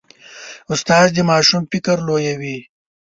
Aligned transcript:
استاد 0.73 1.07
د 1.13 1.17
ماشوم 1.31 1.61
فکر 1.71 1.97
لویوي. 2.07 2.57